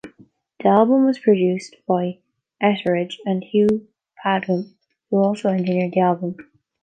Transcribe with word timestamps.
The 0.61 0.67
album 0.67 1.05
was 1.05 1.19
produced 1.19 1.75
by 1.87 2.17
Etheridge 2.59 3.19
and 3.23 3.43
Hugh 3.43 3.87
Padgham, 4.25 4.73
who 5.11 5.17
also 5.17 5.49
engineered 5.49 5.93
the 5.93 5.99
album. 5.99 6.37